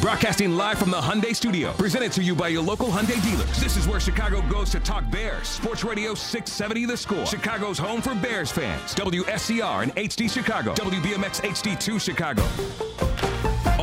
[0.00, 3.60] Broadcasting live from the Hyundai Studio, presented to you by your local Hyundai dealers.
[3.60, 5.48] This is where Chicago goes to talk Bears.
[5.48, 7.26] Sports Radio 670 The Score.
[7.26, 8.94] Chicago's home for Bears fans.
[8.94, 10.74] WSCR and HD Chicago.
[10.74, 12.44] WBMX HD2 Chicago.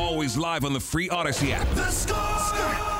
[0.00, 1.68] Always live on the free Audacy app.
[1.74, 2.99] The Score!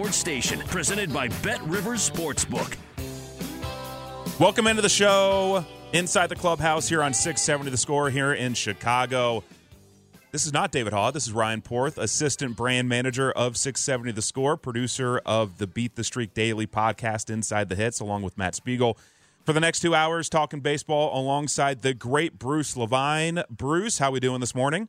[0.09, 2.75] station presented by BetRivers Sportsbook.
[4.39, 5.63] Welcome into the show
[5.93, 9.43] inside the clubhouse here on 670 The Score here in Chicago.
[10.31, 11.11] This is not David Haugh.
[11.11, 15.95] This is Ryan Porth, assistant brand manager of 670 The Score, producer of the Beat
[15.95, 18.97] the Streak Daily podcast, Inside the Hits, along with Matt Spiegel.
[19.45, 23.43] For the next two hours, talking baseball alongside the great Bruce Levine.
[23.49, 24.87] Bruce, how we doing this morning?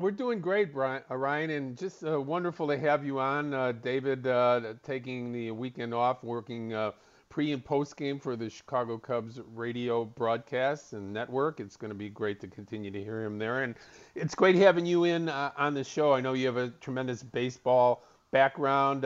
[0.00, 3.52] We're doing great, Brian, uh, Ryan, and just uh, wonderful to have you on.
[3.52, 6.92] Uh, David uh, taking the weekend off, working uh,
[7.28, 11.60] pre and post game for the Chicago Cubs radio broadcast and network.
[11.60, 13.62] It's going to be great to continue to hear him there.
[13.62, 13.74] And
[14.14, 16.14] it's great having you in uh, on the show.
[16.14, 19.04] I know you have a tremendous baseball background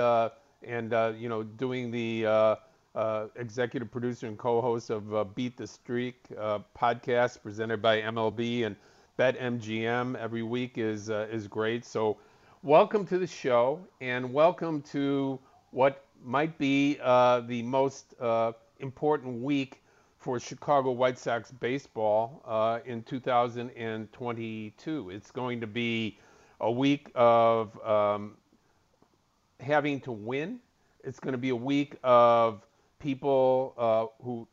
[0.63, 2.57] and, you know, doing the
[3.35, 6.23] executive producer and co host of Beat the Streak
[6.79, 8.65] podcast presented by MLB.
[8.65, 8.77] and
[9.19, 11.85] BetMGM every week is uh, is great.
[11.85, 12.17] So,
[12.65, 15.39] welcome to the show, and welcome to
[15.71, 19.83] what might be uh, the most uh, important week
[20.19, 25.11] for Chicago White Sox baseball uh, in 2022.
[25.11, 26.19] It's going to be
[26.61, 28.37] a week of um,
[29.61, 30.59] having to win.
[31.05, 32.67] It's going to be a week of
[32.99, 34.49] people uh, who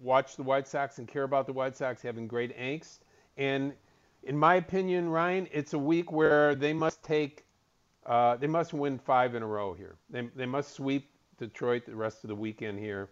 [0.00, 2.98] watch the White Sox and care about the White Sox having great angst.
[3.38, 3.72] And
[4.24, 7.44] in my opinion, Ryan, it's a week where they must take,
[8.06, 9.96] uh, they must win five in a row here.
[10.10, 13.10] They, they must sweep Detroit the rest of the weekend here.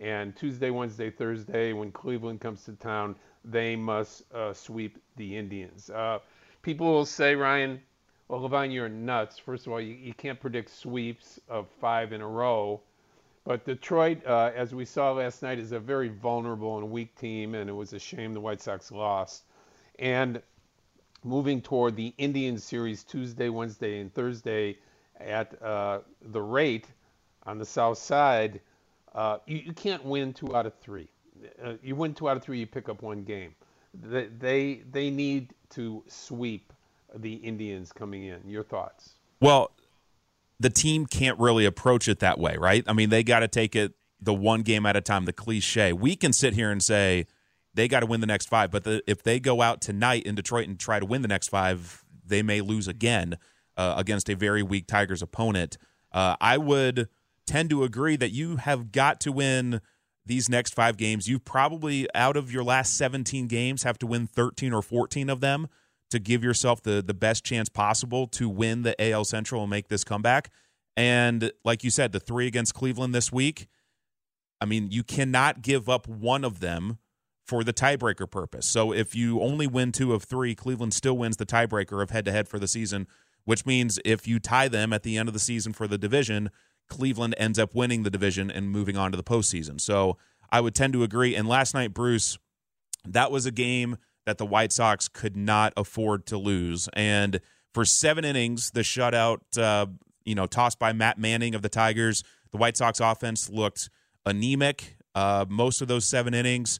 [0.00, 5.90] And Tuesday, Wednesday, Thursday, when Cleveland comes to town, they must uh, sweep the Indians.
[5.90, 6.18] Uh,
[6.62, 7.80] people will say, Ryan,
[8.28, 9.38] well, Levine, you're nuts.
[9.38, 12.80] First of all, you, you can't predict sweeps of five in a row.
[13.44, 17.54] But Detroit, uh, as we saw last night, is a very vulnerable and weak team,
[17.54, 19.44] and it was a shame the White Sox lost.
[19.98, 20.40] And
[21.24, 24.78] moving toward the Indian series Tuesday, Wednesday, and Thursday
[25.18, 26.86] at uh, the rate
[27.44, 28.60] on the south side,
[29.14, 31.08] uh, you, you, can't win two out of three.
[31.62, 33.54] Uh, you win two out of three, you pick up one game.
[33.94, 36.72] They, they, they need to sweep
[37.14, 38.40] the Indians coming in.
[38.46, 39.14] Your thoughts?
[39.40, 39.72] Well,
[40.60, 42.84] the team can't really approach it that way, right?
[42.86, 45.92] I mean, they got to take it the one game at a time, the cliche.
[45.92, 47.26] We can sit here and say,
[47.78, 48.70] they got to win the next five.
[48.72, 51.48] But the, if they go out tonight in Detroit and try to win the next
[51.48, 53.38] five, they may lose again
[53.76, 55.78] uh, against a very weak Tigers opponent.
[56.10, 57.08] Uh, I would
[57.46, 59.80] tend to agree that you have got to win
[60.26, 61.28] these next five games.
[61.28, 65.40] You probably, out of your last 17 games, have to win 13 or 14 of
[65.40, 65.68] them
[66.10, 69.88] to give yourself the, the best chance possible to win the AL Central and make
[69.88, 70.50] this comeback.
[70.96, 73.68] And like you said, the three against Cleveland this week,
[74.60, 76.98] I mean, you cannot give up one of them
[77.48, 78.66] for the tiebreaker purpose.
[78.66, 82.26] So if you only win two of three, Cleveland still wins the tiebreaker of head
[82.26, 83.06] to head for the season,
[83.46, 86.50] which means if you tie them at the end of the season for the division,
[86.88, 89.80] Cleveland ends up winning the division and moving on to the postseason.
[89.80, 90.18] So
[90.52, 91.34] I would tend to agree.
[91.34, 92.36] And last night, Bruce,
[93.06, 93.96] that was a game
[94.26, 96.86] that the White Sox could not afford to lose.
[96.92, 97.40] And
[97.72, 99.86] For seven innings, the shutout, uh,
[100.24, 103.88] you know, tossed by Matt Manning of the Tigers, the White Sox offense looked
[104.26, 106.78] anemic uh, most of those seven innings.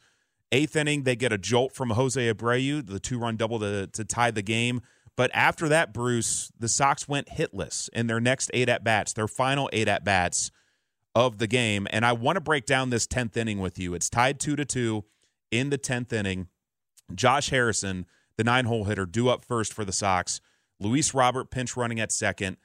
[0.51, 4.05] Eighth inning, they get a jolt from Jose Abreu, the two run double to, to
[4.05, 4.81] tie the game.
[5.17, 9.29] But after that, Bruce, the Sox went hitless in their next eight at bats, their
[9.29, 10.51] final eight at bats
[11.15, 11.87] of the game.
[11.91, 13.95] And I want to break down this 10th inning with you.
[13.95, 15.05] It's tied 2 to 2
[15.51, 16.47] in the 10th inning.
[17.15, 18.07] Josh Harrison,
[18.37, 20.41] the nine hole hitter, due up first for the Sox.
[20.79, 22.57] Luis Robert pinch running at second.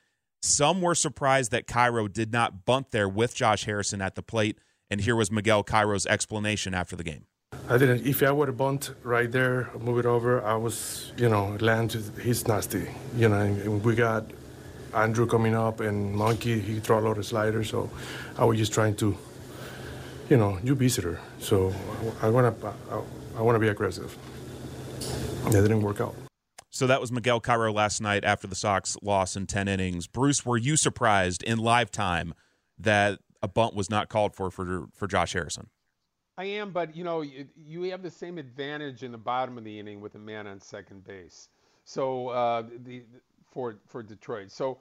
[0.42, 4.60] Some were surprised that Cairo did not bunt there with Josh Harrison at the plate.
[4.92, 7.26] And here was Miguel Cairo's explanation after the game.
[7.70, 8.06] I didn't.
[8.06, 11.96] If I would have bunt right there, move it over, I was, you know, land.
[12.22, 13.40] He's nasty, you know.
[13.40, 14.26] And we got
[14.94, 16.60] Andrew coming up and Monkey.
[16.60, 17.90] He throw a lot of sliders, so
[18.38, 19.18] I was just trying to,
[20.30, 21.20] you know, you visitor.
[21.40, 21.74] So
[22.22, 23.02] I want to, I,
[23.38, 24.18] I want to be aggressive.
[25.46, 26.16] That didn't work out.
[26.70, 30.08] So that was Miguel Cairo last night after the Sox loss in ten innings.
[30.08, 32.34] Bruce, were you surprised in live time
[32.78, 35.70] that a bunt was not called for for for Josh Harrison?
[36.38, 39.64] I am, but you know, you, you have the same advantage in the bottom of
[39.64, 41.50] the inning with a man on second base.
[41.86, 43.04] So uh, the
[43.52, 44.52] for for Detroit.
[44.52, 44.80] So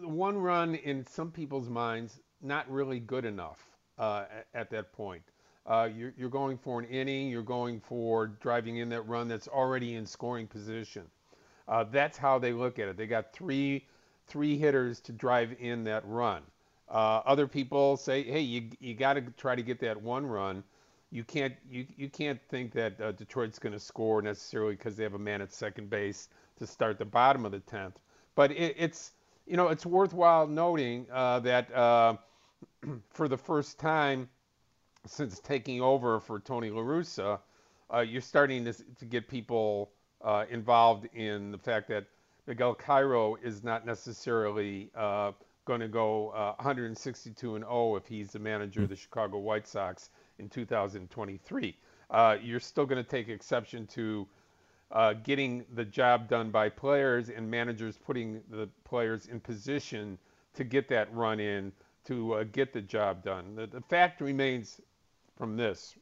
[0.00, 3.66] one run in some people's minds not really good enough
[3.98, 5.22] uh, at, at, that point.
[5.66, 7.28] Uh, you're, you're, going for an inning.
[7.28, 11.02] You're going for driving in that run that's already in scoring position.
[11.66, 12.96] Uh, that's how they look at it.
[12.96, 13.84] They got three
[14.26, 16.42] three hitters to drive in that run.
[16.88, 20.64] Uh, other people say, hey, you you got to try to get that one run
[21.10, 25.02] you can't you, you can't think that uh, Detroit's going to score necessarily because they
[25.04, 26.28] have a man at second base
[26.58, 27.98] to start the bottom of the tenth.
[28.34, 29.12] But it, it's
[29.46, 32.16] you know it's worthwhile noting uh, that uh,
[33.10, 34.28] for the first time
[35.06, 37.38] since taking over for Tony La Russa,
[37.92, 39.90] uh, you're starting to, to get people
[40.22, 42.04] uh, involved in the fact that
[42.46, 45.32] Miguel Cairo is not necessarily uh,
[45.64, 50.10] going to go 162 and 0 if he's the manager of the Chicago White Sox
[50.38, 51.76] in 2023.
[52.10, 54.26] Uh, you're still going to take exception to
[54.92, 60.18] uh, getting the job done by players and managers putting the players in position
[60.54, 61.72] to get that run in
[62.06, 63.54] to uh, get the job done.
[63.54, 64.80] The, the fact remains
[65.36, 65.94] from this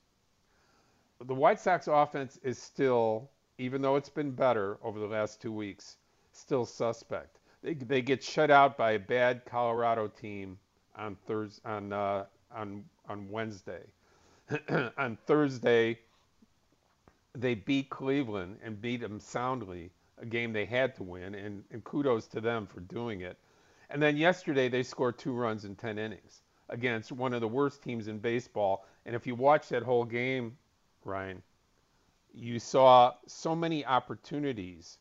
[1.25, 5.53] the White Sox offense is still, even though it's been better over the last two
[5.53, 5.97] weeks,
[6.33, 7.39] still suspect.
[7.63, 10.59] They, they get shut out by a bad Colorado team
[10.95, 12.25] on Thursday on uh,
[12.55, 13.83] on on Wednesday.
[14.97, 15.99] on Thursday,
[17.35, 21.85] they beat Cleveland and beat them soundly, a game they had to win, and, and
[21.85, 23.37] kudos to them for doing it.
[23.91, 27.83] And then yesterday, they scored two runs in 10 innings against one of the worst
[27.83, 28.87] teams in baseball.
[29.05, 30.57] And if you watch that whole game,
[31.05, 31.43] Ryan,
[32.35, 34.99] you saw so many opportunities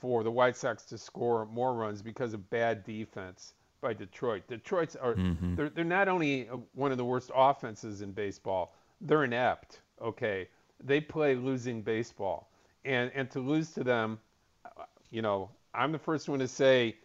[0.00, 4.42] for the White Sox to score more runs because of bad defense by Detroit.
[4.48, 5.54] Detroit's are mm-hmm.
[5.54, 9.80] they're they're not only one of the worst offenses in baseball, they're inept.
[10.00, 10.48] Okay,
[10.82, 12.50] they play losing baseball,
[12.84, 14.18] and and to lose to them,
[15.10, 16.96] you know, I'm the first one to say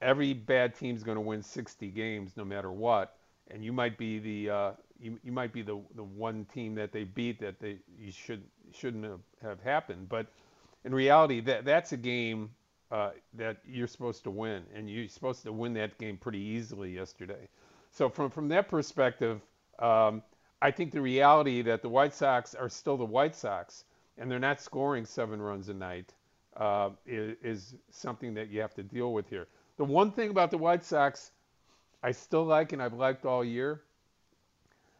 [0.00, 3.16] every bad team's going to win 60 games no matter what,
[3.50, 6.92] and you might be the uh, you, you might be the the one team that
[6.92, 10.26] they beat that they you should shouldn't have, have happened, but
[10.84, 12.50] in reality that that's a game
[12.90, 16.94] uh, that you're supposed to win, and you're supposed to win that game pretty easily
[16.94, 17.48] yesterday.
[17.90, 19.40] So from from that perspective,
[19.78, 20.22] um,
[20.62, 23.84] I think the reality that the White Sox are still the White Sox,
[24.18, 26.12] and they're not scoring seven runs a night,
[26.56, 29.46] uh, is, is something that you have to deal with here.
[29.76, 31.32] The one thing about the White Sox
[32.04, 33.80] I still like, and I've liked all year,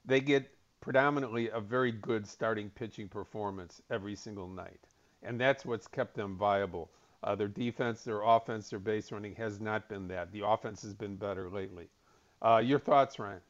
[0.06, 4.80] they get predominantly a very good starting pitching performance every single night,
[5.22, 6.90] and that's what's kept them viable.
[7.24, 10.30] Uh, their defense, their offense, their base running has not been that.
[10.30, 11.88] The offense has been better lately.
[12.42, 13.40] Uh, your thoughts, Ryan?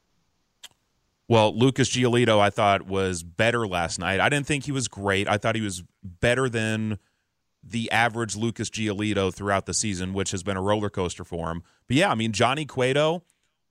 [1.26, 4.20] Well, Lucas Giolito, I thought was better last night.
[4.20, 5.28] I didn't think he was great.
[5.28, 6.98] I thought he was better than
[7.64, 11.62] the average Lucas Giolito throughout the season, which has been a roller coaster for him.
[11.88, 13.24] But yeah, I mean Johnny Cueto,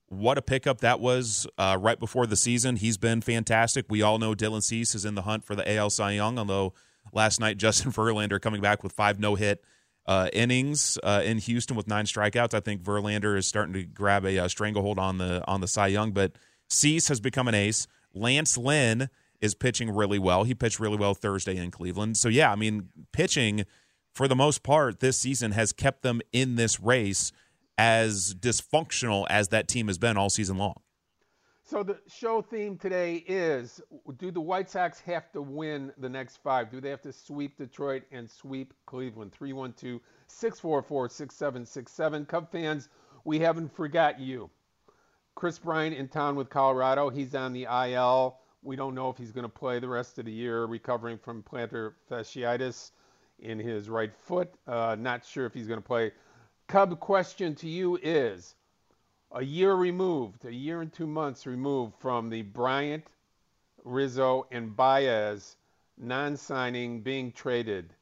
[0.08, 2.76] what a pickup that was uh, right before the season.
[2.76, 3.86] He's been fantastic.
[3.88, 6.74] We all know Dylan Cease is in the hunt for the AL Cy Young, although
[7.14, 9.64] last night Justin Verlander coming back with five no hit
[10.06, 12.54] uh, innings uh, in Houston with nine strikeouts.
[12.54, 15.68] I think Verlander is starting to grab a, a uh, stranglehold on the on the
[15.68, 16.34] Cy Young, but
[16.70, 17.88] Cease has become an ace.
[18.14, 19.10] Lance Lynn
[19.42, 20.44] is pitching really well.
[20.44, 22.18] He pitched really well Thursday in Cleveland.
[22.18, 23.66] So yeah, I mean, pitching
[24.14, 27.32] for the most part this season has kept them in this race
[27.78, 30.76] as dysfunctional as that team has been all season long.
[31.66, 33.80] So the show theme today is:
[34.18, 36.70] Do the White Sox have to win the next five?
[36.70, 39.32] Do they have to sweep Detroit and sweep Cleveland?
[39.40, 42.28] 312-644-6767.
[42.28, 42.90] Cub fans,
[43.24, 44.50] we haven't forgot you.
[45.36, 47.10] Kris Bryant in town with Colorado.
[47.10, 48.40] He's on the IL.
[48.62, 51.44] We don't know if he's going to play the rest of the year, recovering from
[51.44, 52.92] plantar fasciitis
[53.40, 54.54] in his right foot.
[54.68, 56.12] Uh, not sure if he's going to play.
[56.68, 58.56] Cub question to you is
[59.34, 63.06] a year removed, a year and two months removed from the Bryant,
[63.84, 65.56] Rizzo, and Baez
[65.98, 67.94] non signing being traded.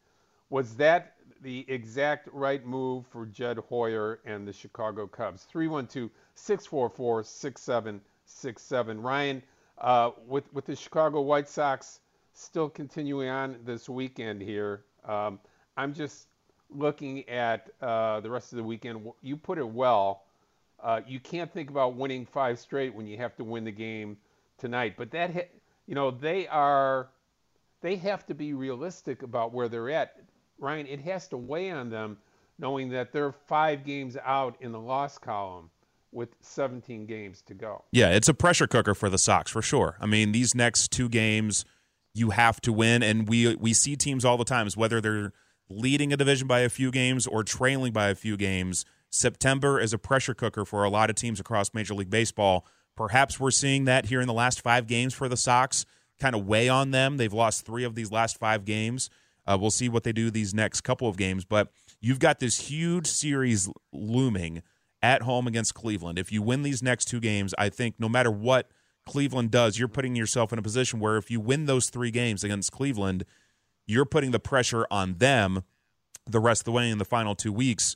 [0.49, 5.43] Was that the exact right move for Jed Hoyer and the Chicago Cubs?
[5.45, 9.01] 312 644 6767.
[9.01, 9.41] Ryan,
[9.77, 12.01] uh, with, with the Chicago White Sox
[12.33, 15.39] still continuing on this weekend here, um,
[15.77, 16.27] I'm just
[16.69, 19.07] looking at uh, the rest of the weekend.
[19.21, 20.23] You put it well
[20.83, 24.17] uh, you can't think about winning five straight when you have to win the game
[24.57, 24.95] tonight.
[24.97, 25.49] But that, ha-
[25.85, 27.09] you know, they are,
[27.81, 30.15] they have to be realistic about where they're at.
[30.59, 32.17] Ryan, it has to weigh on them
[32.59, 35.69] knowing that they're five games out in the loss column
[36.11, 37.83] with 17 games to go.
[37.91, 39.97] Yeah, it's a pressure cooker for the Sox for sure.
[39.99, 41.65] I mean, these next two games
[42.13, 45.31] you have to win, and we we see teams all the times whether they're
[45.69, 49.93] leading a division by a few games or trailing by a few games September is
[49.93, 52.65] a pressure cooker for a lot of teams across Major League Baseball.
[52.95, 55.85] Perhaps we're seeing that here in the last five games for the Sox
[56.19, 57.17] kind of weigh on them.
[57.17, 59.09] They've lost three of these last five games.
[59.45, 61.43] Uh, we'll see what they do these next couple of games.
[61.43, 64.61] But you've got this huge series looming
[65.01, 66.19] at home against Cleveland.
[66.19, 68.69] If you win these next two games, I think no matter what
[69.07, 72.43] Cleveland does, you're putting yourself in a position where if you win those three games
[72.43, 73.25] against Cleveland,
[73.87, 75.63] you're putting the pressure on them
[76.29, 77.95] the rest of the way in the final two weeks.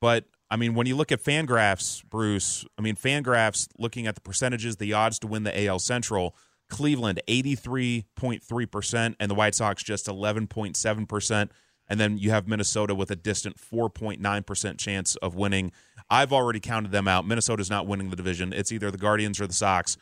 [0.00, 4.20] But I mean, when you look at Fangraphs, Bruce, I mean, Fangraphs looking at the
[4.20, 6.34] percentages, the odds to win the AL Central,
[6.70, 11.50] Cleveland 83.3%, and the White Sox just 11.7%.
[11.90, 15.72] And then you have Minnesota with a distant 4.9% chance of winning.
[16.10, 17.26] I've already counted them out.
[17.26, 18.52] Minnesota's not winning the division.
[18.52, 19.96] It's either the Guardians or the Sox.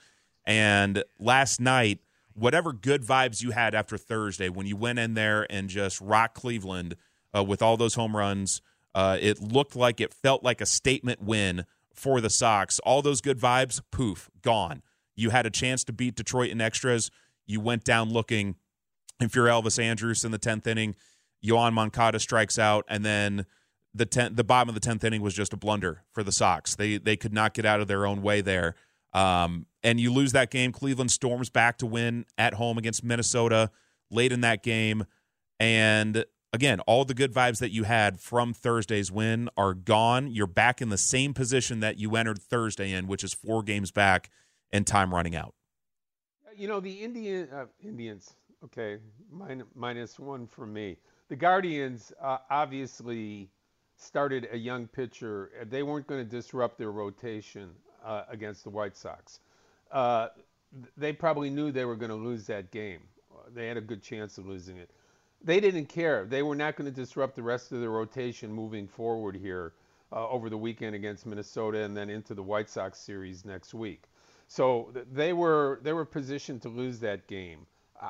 [0.45, 2.01] And last night,
[2.35, 6.35] whatever good vibes you had after Thursday, when you went in there and just rocked
[6.35, 6.97] Cleveland
[7.37, 8.63] uh, with all those home runs–
[8.97, 12.79] uh, it looked like it felt like a statement win for the Sox.
[12.79, 14.83] All those good vibes, poof, gone.
[15.15, 17.11] You had a chance to beat Detroit in extras.
[17.47, 18.57] You went down looking.
[19.21, 20.95] If you're Elvis Andrus in the tenth inning,
[21.45, 23.45] Yoan Moncada strikes out, and then
[23.93, 26.75] the ten, the bottom of the tenth inning was just a blunder for the Sox.
[26.75, 28.77] They they could not get out of their own way there,
[29.13, 30.73] um, and you lose that game.
[30.73, 33.71] Cleveland storms back to win at home against Minnesota
[34.11, 35.05] late in that game,
[35.61, 36.25] and
[36.57, 40.33] again, all the good vibes that you had from Thursday's win are gone.
[40.33, 43.91] You're back in the same position that you entered Thursday in, which is four games
[43.91, 44.31] back
[44.73, 45.55] and time running out.
[46.57, 48.35] You know, the Indian uh, Indians,
[48.65, 48.97] okay,
[49.31, 50.97] min- minus one for me.
[51.29, 53.51] The Guardians uh, obviously
[53.99, 55.51] started a young pitcher.
[55.69, 57.69] They weren't going to disrupt their rotation
[58.03, 59.41] uh, against the White Sox.
[59.93, 60.29] Uh,
[60.97, 63.01] they probably knew they were going to lose that game.
[63.55, 64.91] They had a good chance of losing it
[65.47, 66.27] they didn't care.
[66.27, 69.73] They were not going to disrupt the rest of the rotation moving forward here
[70.13, 74.05] uh, over the weekend against Minnesota and then into the White Sox series next week.
[74.49, 77.67] So they were they were positioned to lose that game.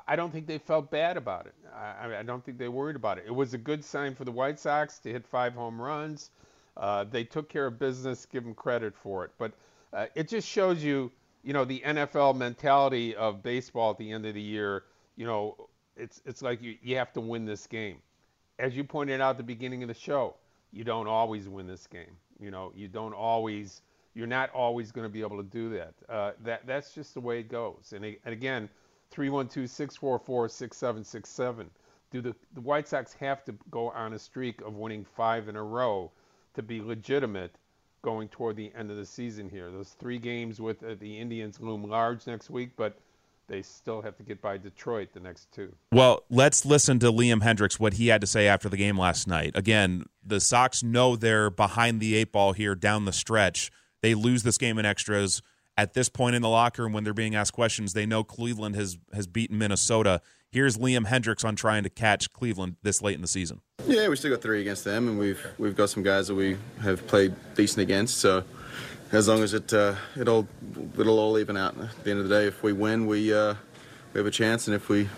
[0.08, 1.54] I don't think they felt bad about it.
[1.74, 3.24] I, I don't think they worried about it.
[3.26, 6.30] It was a good sign for the White Sox to hit five home runs.
[6.76, 8.26] Uh, they took care of business.
[8.26, 9.30] Give them credit for it.
[9.38, 9.52] But
[9.92, 11.12] uh, it just shows you,
[11.44, 14.84] you know, the NFL mentality of baseball at the end of the year.
[15.14, 15.65] You know,
[15.96, 17.98] it's it's like you you have to win this game.
[18.58, 20.36] As you pointed out at the beginning of the show,
[20.72, 22.16] you don't always win this game.
[22.38, 23.82] You know, you don't always
[24.14, 25.92] you're not always going to be able to do that.
[26.08, 27.92] Uh, that that's just the way it goes.
[27.94, 28.68] And, and again,
[29.14, 31.66] 312-644-6767.
[32.10, 35.56] Do the the White Sox have to go on a streak of winning five in
[35.56, 36.10] a row
[36.54, 37.54] to be legitimate
[38.02, 39.70] going toward the end of the season here?
[39.70, 42.98] Those three games with uh, the Indians loom large next week, but
[43.48, 45.74] they still have to get by Detroit the next two.
[45.92, 49.26] Well, let's listen to Liam Hendriks what he had to say after the game last
[49.26, 49.52] night.
[49.54, 53.70] Again, the Sox know they're behind the eight ball here down the stretch.
[54.02, 55.42] They lose this game in extras.
[55.78, 58.76] At this point in the locker room, when they're being asked questions, they know Cleveland
[58.76, 60.22] has, has beaten Minnesota.
[60.50, 63.60] Here's Liam Hendriks on trying to catch Cleveland this late in the season.
[63.86, 66.56] Yeah, we still got three against them, and we've we've got some guys that we
[66.80, 68.18] have played decent against.
[68.18, 68.42] So
[69.12, 70.46] as long as it uh, it all
[70.98, 72.46] it'll all even out at the end of the day.
[72.46, 73.54] If we win, we uh,
[74.12, 75.08] we have a chance, and if we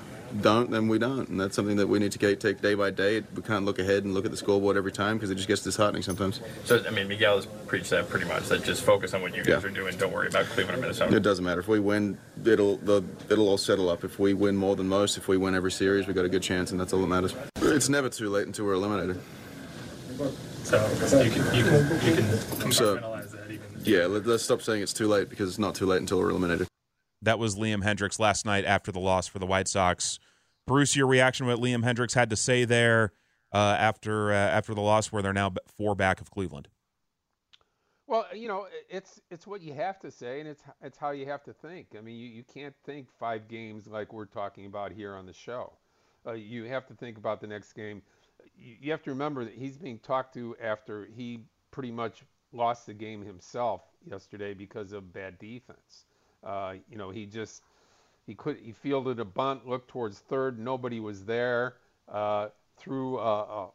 [0.43, 2.91] don't, then we don't, and that's something that we need to get, take day by
[2.91, 3.23] day.
[3.35, 5.63] We can't look ahead and look at the scoreboard every time because it just gets
[5.63, 6.43] disheartening sometimes.
[6.65, 8.47] So I mean, Miguel has preached that pretty much.
[8.49, 9.69] That just focus on what you guys Yeah.
[9.71, 9.97] are doing.
[9.97, 11.17] Don't worry about Cleveland or Minnesota.
[11.17, 12.19] It doesn't matter if we win.
[12.45, 14.05] It'll the, it'll all settle up.
[14.05, 16.43] If we win more than most, if we win every series, we got a good
[16.43, 17.35] chance, and that's all that matters.
[17.63, 19.19] It's never too late until we're eliminated.
[20.65, 22.15] So you can you can you
[22.61, 23.18] can So, compartmentalize that even.
[23.85, 26.31] Yeah, let, let's stop saying it's too late because it's not too late until we're
[26.31, 26.69] eliminated.
[27.23, 30.19] That was Liam Hendriks last night after the loss for the White Sox.
[30.67, 33.13] Bruce, your reaction to what Liam Hendriks had to say there
[33.53, 36.69] uh, after uh, after the loss, where they're now four back of Cleveland.
[38.07, 41.27] Well, you know, it's it's what you have to say, and it's it's how you
[41.27, 41.89] have to think.
[41.97, 45.33] I mean, you, you can't think five games like we're talking about here on the
[45.33, 45.73] show.
[46.27, 48.03] Uh, you have to think about the next game.
[48.57, 52.87] You, you have to remember that he's being talked to after he pretty much lost
[52.87, 56.05] the game himself yesterday because of bad defense.
[56.45, 57.63] Uh, you know, he just
[58.27, 61.77] he could he fielded a bunt, looked towards third, nobody was there.
[62.09, 63.69] Uh, threw a, a,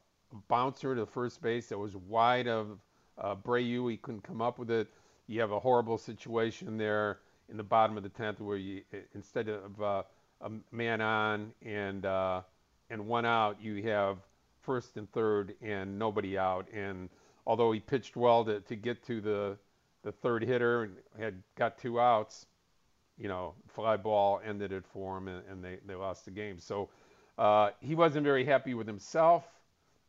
[0.48, 2.80] bouncer to first base that was wide of
[3.20, 3.92] uh, Abreu.
[3.92, 4.88] He couldn't come up with it.
[5.28, 8.82] You have a horrible situation there in the bottom of the tenth where you
[9.14, 10.04] instead of uh,
[10.42, 12.42] a man on and uh,
[12.90, 14.18] and one out, you have
[14.62, 16.68] first and third and nobody out.
[16.74, 17.10] And
[17.46, 19.58] although he pitched well to, to get to the
[20.04, 22.46] the third hitter and had got two outs,
[23.18, 26.60] you know, fly ball ended it for him, and, and they, they lost the game.
[26.60, 26.90] So
[27.38, 29.46] uh, he wasn't very happy with himself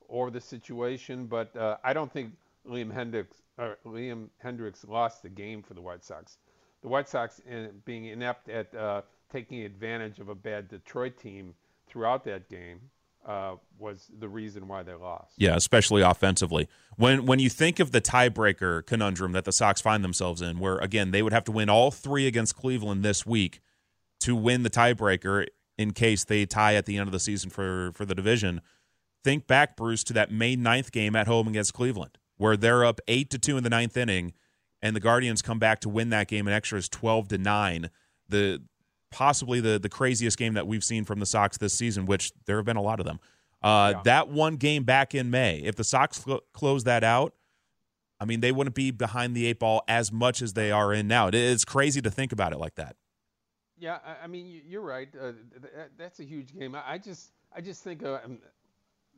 [0.09, 2.33] or the situation, but uh, I don't think
[2.69, 3.43] Liam Hendriks
[3.87, 6.39] Liam Hendriks lost the game for the White Sox.
[6.83, 11.55] The White Sox, in, being inept at uh, taking advantage of a bad Detroit team
[11.87, 12.81] throughout that game,
[13.25, 15.33] uh, was the reason why they lost.
[15.37, 16.69] Yeah, especially offensively.
[16.97, 20.79] When when you think of the tiebreaker conundrum that the Sox find themselves in, where
[20.79, 23.61] again they would have to win all three against Cleveland this week
[24.21, 27.93] to win the tiebreaker in case they tie at the end of the season for
[27.95, 28.61] for the division.
[29.23, 33.01] Think back, Bruce, to that May 9th game at home against Cleveland, where they're up
[33.09, 34.35] eight to two in the ninth inning,
[34.83, 37.91] and the Guardians come back to win that game in extras twelve to nine.
[38.29, 38.63] The
[39.15, 42.57] possibly the the craziest game that we've seen from the Sox this season, which there
[42.57, 43.21] have been a lot of them.
[43.63, 47.33] Uh, That one game back in May, if the Sox cl- close that out,
[48.21, 51.07] I mean, they wouldn't be behind the eight ball as much as they are in
[51.09, 51.29] now.
[51.29, 52.97] It- It's crazy to think about it like that.
[53.79, 55.09] Yeah, I, I mean, you- you're right.
[55.15, 56.75] Uh, th- th- that's a huge game.
[56.75, 58.39] I, I just, I just think uh, um,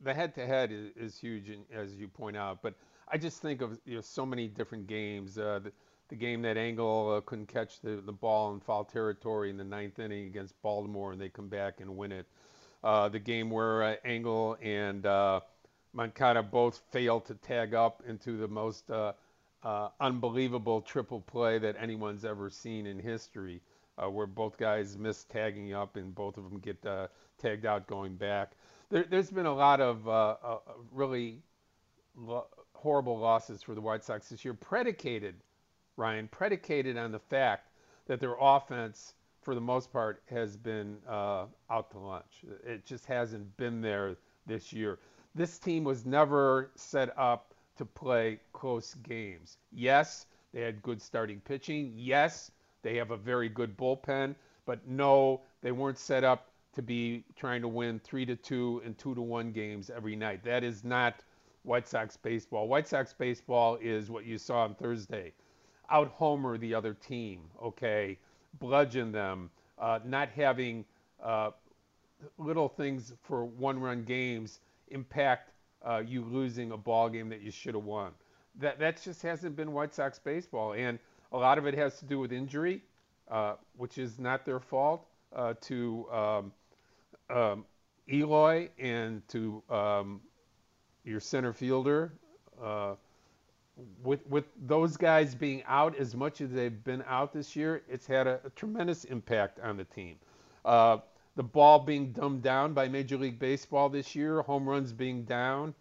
[0.03, 2.61] the head-to-head is, is huge, and- as you point out.
[2.61, 2.73] But
[3.09, 5.37] I just think of you know so many different games.
[5.37, 5.71] Uh, the,
[6.09, 9.63] the game that Engel uh, couldn't catch the, the ball in foul territory in the
[9.63, 12.25] ninth inning against Baltimore, and they come back and win it.
[12.83, 15.41] Uh, the game where uh, Engel and uh,
[15.93, 19.13] Moncada both failed to tag up into the most uh,
[19.63, 23.59] uh, unbelievable triple play that anyone's ever seen in history,
[23.97, 26.77] uh, where both guys miss tagging up and both of them get
[27.37, 28.51] tagged out going back.
[28.89, 30.07] There, there's been a lot of
[30.93, 31.39] really
[32.15, 35.35] lo- horrible losses for the White Sox this year, predicated,
[35.97, 37.71] Ryan, predicated on the fact
[38.05, 42.45] that their offense, for the most part, has been uh, out to lunch.
[42.65, 44.99] It just hasn't been there this year.
[45.35, 49.57] This team was never set up to play close games.
[49.71, 51.93] Yes, they had good starting pitching.
[51.95, 52.51] Yes,
[52.83, 57.61] they have a very good bullpen, but no, they weren't set up to be trying
[57.61, 60.43] to win three to two and two to one games every night.
[60.43, 61.15] That is not
[61.63, 62.67] White Sox baseball.
[62.67, 65.33] White Sox baseball is what you saw on Thursday.
[65.89, 68.17] Out homer the other team, okay?
[68.59, 70.85] Bludgeon them, uh, not having
[71.23, 71.51] uh,
[72.37, 75.51] little things for one run games impact
[75.87, 78.11] uh, you losing a ball game that you should have won.
[78.59, 80.73] That, that just hasn't been White Sox baseball.
[80.73, 80.99] And
[81.31, 82.81] a lot of it has to do with injury,
[83.29, 86.51] uh, which is not their fault, uh, to um,
[87.29, 87.65] um,
[88.11, 90.21] Eloy and to um,
[91.03, 92.13] your center fielder.
[94.03, 98.07] With with those guys being out as much as they've been out this year, it's
[98.07, 100.15] had a, a tremendous impact on the team.
[100.65, 100.97] Uh,
[101.35, 105.75] the ball being dumbed down by Major League Baseball this year, home runs being down.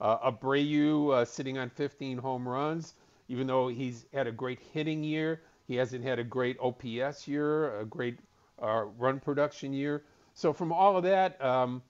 [0.00, 2.94] Uh, Abreu uh, sitting on 15 home runs,
[3.28, 7.80] even though he's had a great hitting year, he hasn't had a great OPS year,
[7.80, 8.18] a great
[8.62, 10.04] uh, run production year.
[10.34, 11.82] So from all of that, um,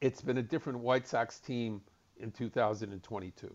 [0.00, 1.80] it's been a different White Sox team
[2.18, 3.54] in 2022.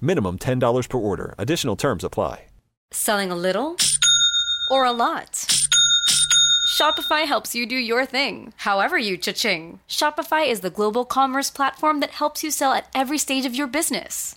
[0.00, 1.34] Minimum $10 per order.
[1.38, 2.46] Additional terms apply.
[2.92, 3.76] Selling a little
[4.70, 5.44] or a lot?
[6.76, 9.80] Shopify helps you do your thing, however you cha-ching.
[9.88, 13.66] Shopify is the global commerce platform that helps you sell at every stage of your
[13.66, 14.36] business.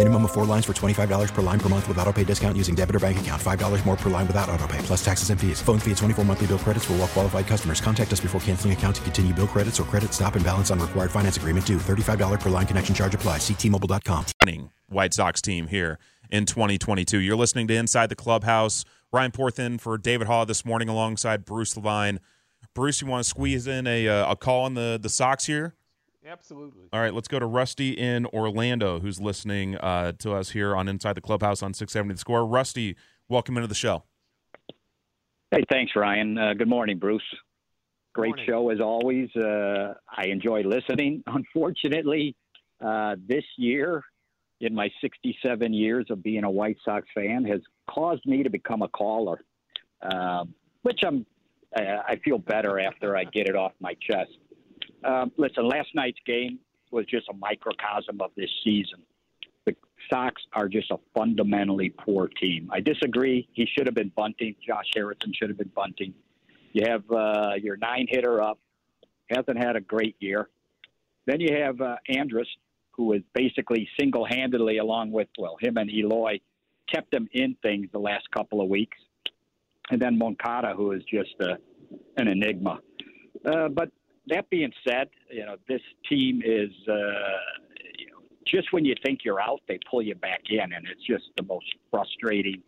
[0.00, 2.74] Minimum of four lines for $25 per line per month with auto pay discount using
[2.74, 3.42] debit or bank account.
[3.42, 5.60] $5 more per line without auto pay, plus taxes and fees.
[5.60, 7.82] Phone fee at 24 monthly bill credits for all well qualified customers.
[7.82, 10.80] Contact us before canceling account to continue bill credits or credit stop and balance on
[10.80, 11.76] required finance agreement due.
[11.76, 13.36] $35 per line connection charge apply.
[13.36, 14.24] Ctmobile.com.
[14.88, 15.98] White Sox team here
[16.30, 17.18] in 2022.
[17.18, 18.86] You're listening to Inside the Clubhouse.
[19.12, 22.20] Ryan Porthin for David Haugh this morning alongside Bruce Levine.
[22.72, 25.74] Bruce, you want to squeeze in a, uh, a call on the, the Sox here?
[26.26, 26.88] Absolutely.
[26.92, 30.86] All right, let's go to Rusty in Orlando, who's listening uh, to us here on
[30.86, 32.44] Inside the Clubhouse on 670 The Score.
[32.44, 32.96] Rusty,
[33.28, 34.04] welcome into the show.
[35.50, 36.36] Hey, thanks, Ryan.
[36.36, 37.22] Uh, good morning, Bruce.
[38.12, 38.46] Great morning.
[38.46, 39.34] show as always.
[39.34, 41.22] Uh, I enjoy listening.
[41.26, 42.36] Unfortunately,
[42.84, 44.04] uh, this year,
[44.60, 48.82] in my 67 years of being a White Sox fan, has caused me to become
[48.82, 49.40] a caller,
[50.02, 51.24] um, which I'm.
[51.74, 54.32] Uh, I feel better after I get it off my chest.
[55.04, 56.58] Um, listen, last night's game
[56.90, 59.02] was just a microcosm of this season.
[59.66, 59.74] The
[60.10, 62.70] Sox are just a fundamentally poor team.
[62.72, 63.48] I disagree.
[63.52, 64.56] He should have been bunting.
[64.66, 66.14] Josh Harrison should have been bunting.
[66.72, 68.58] You have uh, your nine hitter up,
[69.28, 70.48] hasn't had a great year.
[71.26, 72.48] Then you have uh, Andrus,
[72.92, 76.40] who is basically single handedly, along with, well, him and Eloy,
[76.92, 78.98] kept them in things the last couple of weeks.
[79.90, 81.54] And then Moncada, who is just uh,
[82.16, 82.80] an enigma.
[83.44, 83.90] Uh, but
[84.30, 86.94] that being said, you know, this team is, uh,
[87.98, 90.60] you know, just when you think you're out, they pull you back in.
[90.60, 92.62] And it's just the most frustrating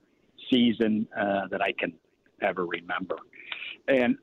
[0.50, 1.92] season uh, that I can
[2.40, 3.16] ever remember.
[3.88, 4.16] And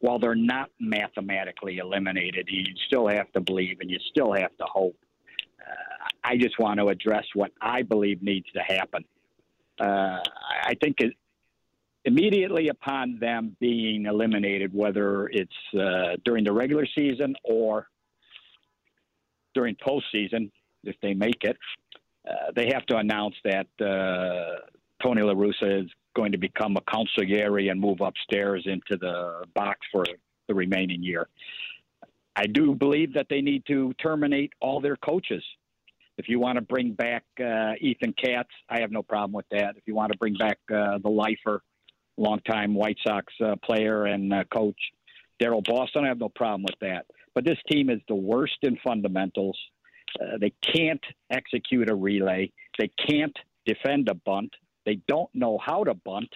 [0.00, 4.64] while they're not mathematically eliminated, you still have to believe and you still have to
[4.64, 4.96] hope.
[5.60, 9.04] Uh, I just want to address what I believe needs to happen.
[9.80, 10.20] Uh,
[10.62, 10.98] I think
[12.04, 17.88] immediately upon them being eliminated, whether it's uh, during the regular season or
[19.54, 20.50] during postseason,
[20.84, 21.56] if they make it,
[22.28, 24.60] uh, they have to announce that uh,
[25.02, 29.80] Tony La Russa is going to become a consigliere and move upstairs into the box
[29.90, 30.04] for
[30.48, 31.28] the remaining year.
[32.36, 35.42] I do believe that they need to terminate all their coaches.
[36.18, 39.76] If you want to bring back uh, Ethan Katz, I have no problem with that.
[39.76, 41.62] If you want to bring back uh, the lifer,
[42.18, 44.76] longtime White Sox uh, player and uh, coach
[45.40, 47.06] Daryl Boston, I have no problem with that.
[47.34, 49.56] But this team is the worst in fundamentals.
[50.20, 52.50] Uh, they can't execute a relay.
[52.78, 54.52] They can't defend a bunt.
[54.84, 56.30] They don't know how to bunt.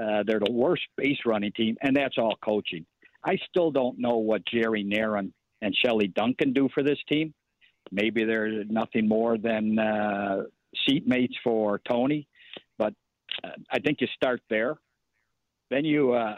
[0.00, 2.86] Uh, they're the worst base running team, and that's all coaching.
[3.24, 7.34] I still don't know what Jerry Narron and Shelley Duncan do for this team.
[7.92, 10.42] Maybe they're nothing more than uh,
[10.88, 12.26] seatmates for Tony,
[12.78, 12.94] but
[13.44, 14.78] uh, I think you start there.
[15.70, 16.36] Then you, uh,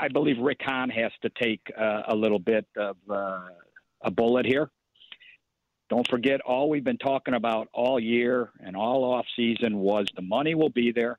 [0.00, 3.40] I believe Rick Hahn has to take uh, a little bit of uh,
[4.02, 4.70] a bullet here.
[5.88, 10.22] Don't forget, all we've been talking about all year and all off season was the
[10.22, 11.18] money will be there.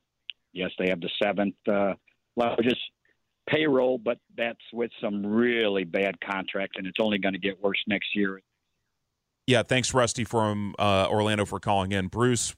[0.52, 1.94] Yes, they have the seventh uh,
[2.36, 2.80] largest
[3.48, 7.82] payroll, but that's with some really bad contracts, and it's only going to get worse
[7.86, 8.40] next year.
[9.46, 12.08] Yeah, thanks, Rusty from uh, Orlando, for calling in.
[12.08, 12.54] Bruce,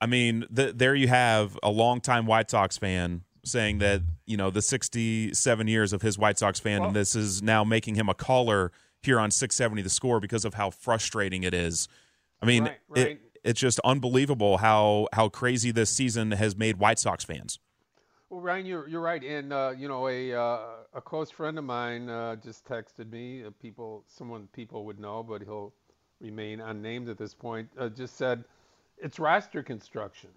[0.00, 4.50] I mean, the, there you have a longtime White Sox fan saying that you know
[4.50, 8.08] the 67 years of his White Sox fan, Well- and this is now making him
[8.08, 11.88] a caller here on 670 The Score because of how frustrating it is.
[12.42, 13.06] I mean, Right, right.
[13.06, 17.58] It, it's just unbelievable how how crazy this season has made White Sox fans.
[18.30, 20.58] Well, Ryan, you're you're right, and uh, you know a uh,
[20.94, 23.44] a close friend of mine uh, just texted me.
[23.44, 25.72] Uh, people, someone people would know, but he'll
[26.20, 27.68] remain unnamed at this point.
[27.78, 28.44] Uh, just said
[28.98, 30.30] it's roster construction.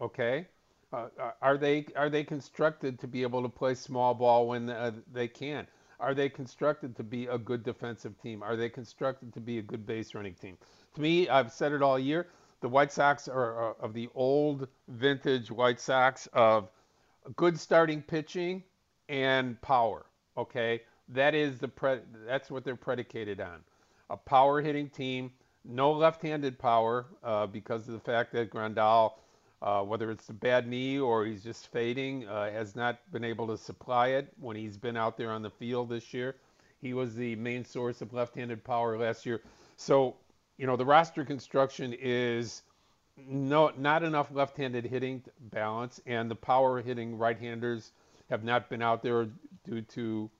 [0.00, 0.46] Okay,
[0.92, 1.08] uh,
[1.42, 5.28] are they are they constructed to be able to play small ball when uh, they
[5.28, 5.66] can?
[6.00, 8.42] Are they constructed to be a good defensive team?
[8.42, 10.56] Are they constructed to be a good base running team?
[10.94, 12.28] To me, I've said it all year.
[12.60, 16.70] The White Sox are, are of the old vintage White Sox of
[17.36, 18.62] good starting pitching
[19.08, 20.06] and power.
[20.36, 23.60] Okay, that is the pre- that's what they're predicated on.
[24.10, 25.32] A power hitting team,
[25.64, 29.14] no left-handed power uh, because of the fact that Grandal,
[29.62, 33.46] uh, whether it's a bad knee or he's just fading, uh, has not been able
[33.48, 36.36] to supply it when he's been out there on the field this year.
[36.80, 39.40] He was the main source of left-handed power last year.
[39.76, 40.14] So,
[40.58, 42.62] you know, the roster construction is
[43.16, 47.90] no, not enough left-handed hitting balance, and the power hitting right-handers
[48.30, 49.28] have not been out there
[49.64, 50.30] due to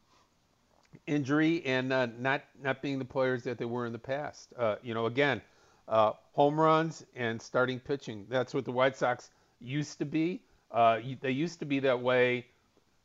[1.07, 4.53] injury and uh, not not being the players that they were in the past.
[4.57, 5.41] Uh, you know, again,
[5.89, 8.27] uh, home runs and starting pitching.
[8.29, 10.41] That's what the White Sox used to be.
[10.71, 12.47] Uh, they used to be that way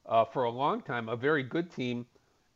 [0.06, 1.10] uh, for a long time.
[1.10, 2.06] A very good team,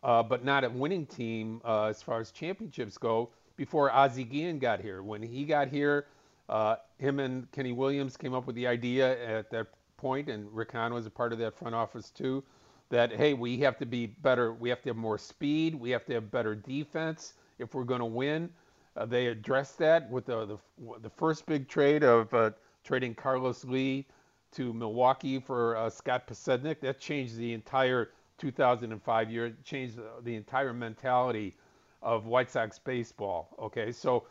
[0.03, 3.29] uh, but not a winning team uh, as far as championships go.
[3.55, 6.05] Before Ozzie Guillen got here, when he got here,
[6.49, 10.73] uh, him and Kenny Williams came up with the idea at that point, and Rick
[10.73, 12.43] Hahn was a part of that front office too.
[12.89, 14.53] That hey, we have to be better.
[14.53, 15.75] We have to have more speed.
[15.75, 18.49] We have to have better defense if we're going to win.
[18.97, 20.57] Uh, they addressed that with the, the
[21.01, 22.51] the first big trade of uh,
[22.83, 24.05] trading Carlos Lee
[24.51, 26.79] to Milwaukee for uh, Scott Podsednik.
[26.79, 29.55] That changed the entire 2005 year.
[29.63, 31.55] Changed the, the entire mentality
[32.01, 33.49] of White Sox baseball.
[33.59, 34.25] Okay, so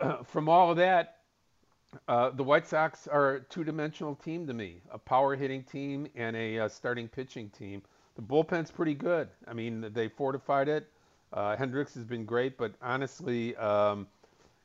[0.24, 1.18] from all of that,
[2.06, 6.36] uh, the White Sox are a two-dimensional team to me: a power hitting team and
[6.36, 7.82] a uh, starting pitching team.
[8.14, 9.28] The bullpen's pretty good.
[9.48, 10.88] I mean, they fortified it.
[11.32, 14.06] Uh, Hendriks has been great, but honestly, um,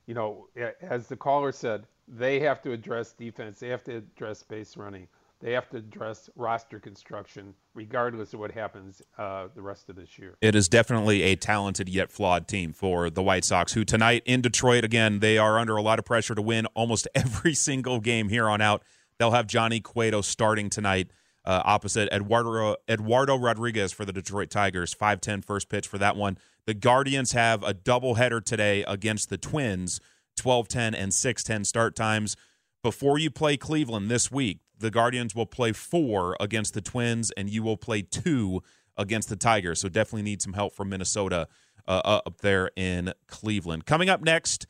[0.07, 0.47] you know,
[0.81, 3.59] as the caller said, they have to address defense.
[3.59, 5.07] They have to address base running.
[5.39, 10.19] They have to address roster construction, regardless of what happens uh, the rest of this
[10.19, 10.35] year.
[10.39, 14.41] It is definitely a talented yet flawed team for the White Sox, who tonight in
[14.41, 18.29] Detroit, again, they are under a lot of pressure to win almost every single game
[18.29, 18.83] here on out.
[19.17, 21.09] They'll have Johnny Cueto starting tonight
[21.45, 24.93] uh, opposite Eduardo, Eduardo Rodriguez for the Detroit Tigers.
[24.93, 26.37] 5'10 first pitch for that one.
[26.65, 29.99] The Guardians have a doubleheader today against the Twins,
[30.39, 32.35] 12-10 and 6-10 start times.
[32.83, 37.49] Before you play Cleveland this week, the Guardians will play four against the Twins, and
[37.49, 38.61] you will play two
[38.97, 39.79] against the Tigers.
[39.79, 41.47] So definitely need some help from Minnesota
[41.87, 43.85] uh, uh, up there in Cleveland.
[43.85, 44.65] Coming up next,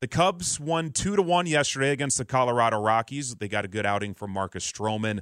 [0.00, 3.34] the Cubs won two to one yesterday against the Colorado Rockies.
[3.36, 5.20] They got a good outing from Marcus Stroman.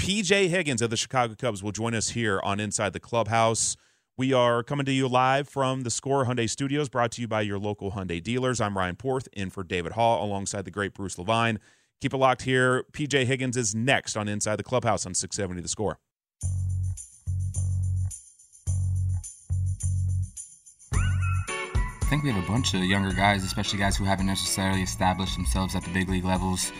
[0.00, 3.76] PJ Higgins of the Chicago Cubs will join us here on Inside the Clubhouse.
[4.16, 7.40] We are coming to you live from the Score Hyundai Studios, brought to you by
[7.40, 8.60] your local Hyundai dealers.
[8.60, 11.58] I'm Ryan Porth, in for David Haugh, alongside the great Bruce Levine.
[12.00, 12.84] Keep it locked here.
[12.92, 15.98] PJ Higgins is next on Inside the Clubhouse on 670 The Score.
[20.92, 25.36] I think we have a bunch of younger guys, especially guys who haven't necessarily established
[25.36, 26.70] themselves at the big league levels,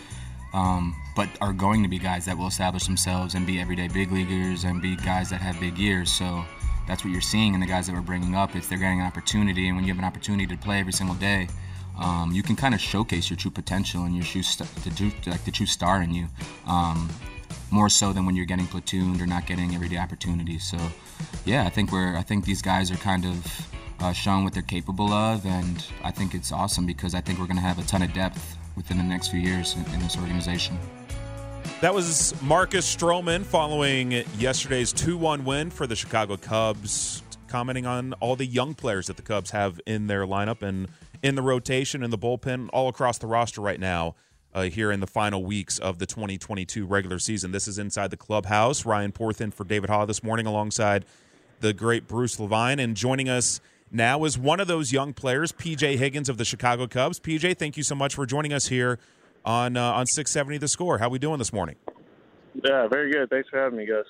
[0.55, 4.11] um, but are going to be guys that will establish themselves and be everyday big
[4.11, 6.11] leaguers and be guys that have big years.
[6.11, 6.45] So
[6.87, 8.55] that's what you're seeing in the guys that we're bringing up.
[8.55, 11.15] Is they're getting an opportunity, and when you have an opportunity to play every single
[11.17, 11.49] day,
[11.99, 15.11] um, you can kind of showcase your true potential and your true st- the, true,
[15.27, 16.27] like the true star in you.
[16.65, 17.09] Um,
[17.71, 20.63] more so than when you're getting platooned or not getting everyday opportunities.
[20.63, 20.77] So,
[21.43, 23.67] yeah, I think we're I think these guys are kind of
[23.99, 27.47] uh, showing what they're capable of, and I think it's awesome because I think we're
[27.47, 30.17] going to have a ton of depth within the next few years in, in this
[30.17, 30.77] organization.
[31.81, 38.13] That was Marcus Stroman following yesterday's 2 1 win for the Chicago Cubs, commenting on
[38.13, 40.87] all the young players that the Cubs have in their lineup and
[41.21, 44.15] in the rotation and the bullpen all across the roster right now.
[44.53, 47.51] Uh, here in the final weeks of the 2022 regular season.
[47.51, 48.85] This is Inside the Clubhouse.
[48.85, 51.03] Ryan Porthin for David Haugh this morning alongside
[51.59, 52.79] the great Bruce Levine.
[52.79, 53.59] And joining us
[53.95, 57.19] now is one of those young players, PJ Higgins of the Chicago Cubs.
[57.19, 58.99] PJ, thank you so much for joining us here
[59.43, 60.97] on uh, on 670 The Score.
[60.97, 61.75] How are we doing this morning?
[62.63, 63.29] Yeah, very good.
[63.29, 64.05] Thanks for having me, guys.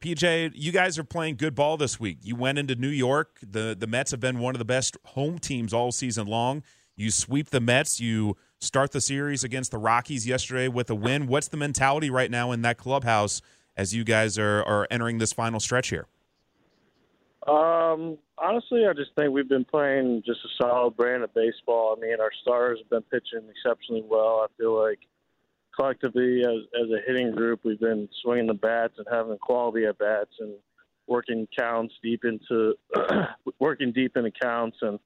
[0.00, 2.18] PJ, you guys are playing good ball this week.
[2.22, 3.38] You went into New York.
[3.42, 6.62] The the Mets have been one of the best home teams all season long.
[6.96, 8.00] You sweep the Mets.
[8.00, 11.26] You start the series against the Rockies yesterday with a win.
[11.26, 13.42] What's the mentality right now in that clubhouse
[13.76, 16.06] as you guys are, are entering this final stretch here?
[17.46, 21.94] Um, honestly, I just think we've been playing just a solid brand of baseball.
[21.96, 24.44] I mean, our stars have been pitching exceptionally well.
[24.44, 24.98] I feel like
[25.74, 29.98] collectively, as as a hitting group, we've been swinging the bats and having quality at
[29.98, 30.54] bats and
[31.06, 32.74] working counts deep into
[33.60, 34.78] working deep into counts.
[34.82, 34.98] And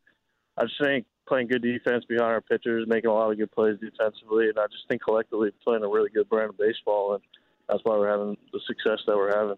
[0.57, 3.79] I just think playing good defense behind our pitchers, making a lot of good plays
[3.81, 7.22] defensively, and I just think collectively playing a really good brand of baseball, and
[7.68, 9.57] that's why we're having the success that we're having.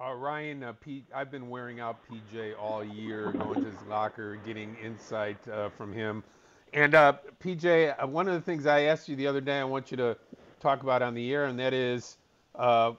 [0.00, 4.36] Uh, Ryan, uh, Pete, I've been wearing out PJ all year, going to his locker,
[4.36, 6.24] getting insight uh, from him.
[6.72, 9.64] And uh, PJ, uh, one of the things I asked you the other day, I
[9.64, 10.16] want you to
[10.60, 12.16] talk about on the air, and that is
[12.54, 12.92] uh,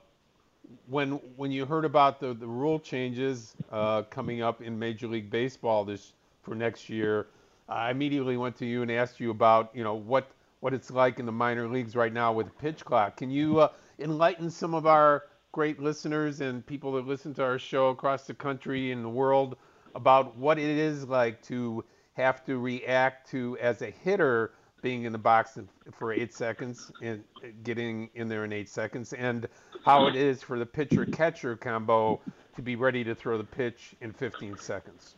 [0.87, 3.55] when when you heard about the, the rule changes
[4.11, 7.25] coming up in Major League Baseball this for next year,
[7.67, 10.29] I immediately went to you and asked you about you know what
[10.59, 13.17] what it's like in the minor leagues right now with pitch clock.
[13.17, 13.67] Can you
[13.99, 15.23] enlighten some of our
[15.53, 19.55] great listeners and people that listen to our show across the country and the world
[19.95, 25.13] about what it is like to have to react to as a hitter being in
[25.13, 25.57] the box
[25.91, 27.23] for eight seconds and
[27.63, 29.47] getting in there in eight seconds, and
[29.85, 32.19] how it is for the pitcher catcher combo
[32.55, 35.15] to be ready to throw the pitch in 15 seconds.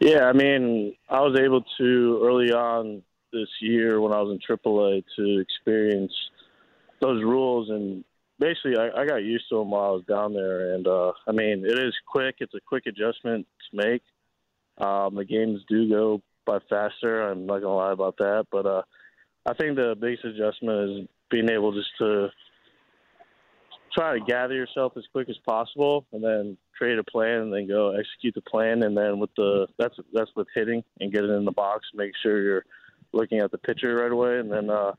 [0.00, 3.02] Yeah, I mean, I was able to early on
[3.32, 6.12] this year when I was in AAA to experience
[7.00, 8.02] those rules and
[8.40, 11.32] basically I, I got used to them while I was down there, and uh, I
[11.32, 12.36] mean it is quick.
[12.40, 14.02] It's a quick adjustment to make.
[14.78, 17.22] Um, the games do go by faster.
[17.28, 18.82] I'm not gonna lie about that, but uh,
[19.46, 22.28] I think the biggest adjustment is being able just to
[23.94, 27.68] try to gather yourself as quick as possible, and then create a plan, and then
[27.68, 28.82] go execute the plan.
[28.82, 32.42] And then with the that's that's with hitting and getting in the box, make sure
[32.42, 32.64] you're
[33.12, 34.70] looking at the pitcher right away, and then.
[34.70, 34.92] uh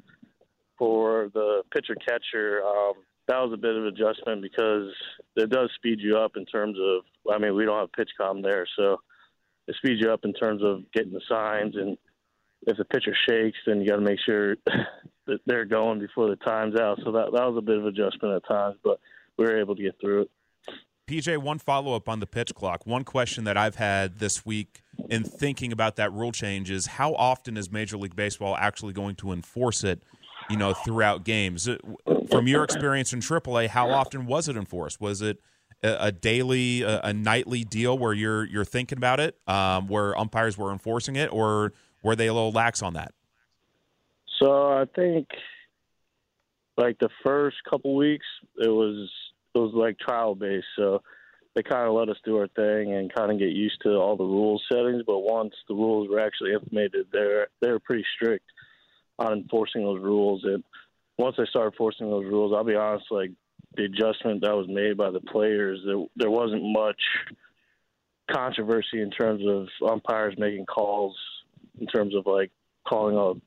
[0.78, 2.94] for the pitcher catcher, um,
[3.32, 4.92] that was a bit of adjustment because
[5.38, 7.04] it does speed you up in terms of.
[7.34, 8.98] I mean, we don't have pitch com there, so
[9.68, 11.76] it speeds you up in terms of getting the signs.
[11.76, 11.98] And
[12.68, 14.58] if the pitcher shakes, then you got to make sure
[15.28, 17.00] that they're going before the time's out.
[17.06, 19.00] So that that was a bit of adjustment at times, but
[19.38, 20.32] we were able to get through it.
[21.08, 22.86] PJ, one follow up on the pitch clock.
[22.86, 27.14] One question that I've had this week in thinking about that rule change is how
[27.16, 30.04] often is Major League Baseball actually going to enforce it?
[30.52, 31.68] You know, throughout games.
[31.68, 31.78] Uh,
[32.30, 35.00] from your experience in AAA, how often was it enforced?
[35.00, 35.40] Was it
[35.84, 40.58] a, daily, a, a, nightly deal where you're you're thinking about it, um, where umpires
[40.58, 43.14] were enforcing it, or were they a little lax on that?
[44.42, 45.28] So I think,
[46.78, 48.26] like the first couple weeks,
[48.58, 49.10] it was
[49.56, 50.68] it was like trial based.
[50.76, 51.02] So
[51.56, 54.16] they kind of let us do our thing and kind of get used to all
[54.16, 55.04] the rules settings.
[55.06, 58.46] But once the rules were actually implemented, they're they're pretty strict
[59.22, 60.44] on enforcing those rules.
[60.44, 60.64] And
[61.18, 63.32] once I started enforcing those rules, I'll be honest, like
[63.76, 67.02] the adjustment that was made by the players, there there wasn't much
[68.30, 71.16] controversy in terms of umpires making calls
[71.80, 72.52] in terms of like
[72.88, 73.40] calling a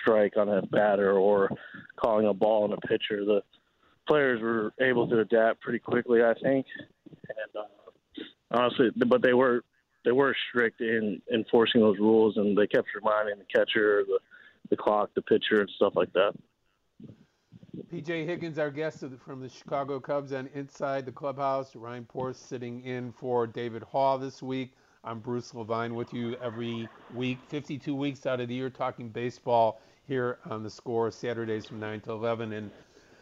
[0.00, 1.50] strike on a batter or
[1.96, 3.24] calling a ball on a pitcher.
[3.24, 3.42] The
[4.08, 6.66] players were able to adapt pretty quickly, I think.
[7.08, 9.64] And uh, honestly, but they were
[10.04, 14.18] they were strict in enforcing those rules, and they kept reminding the catcher, the
[14.72, 16.32] the clock, the pitcher, and stuff like that.
[17.92, 22.82] PJ Higgins, our guest from the Chicago Cubs, and inside the clubhouse, Ryan Porth sitting
[22.82, 24.72] in for David Haugh this week.
[25.04, 29.82] I'm Bruce Levine with you every week, 52 weeks out of the year, talking baseball
[30.08, 32.54] here on the score, Saturdays from 9 to 11.
[32.54, 32.70] And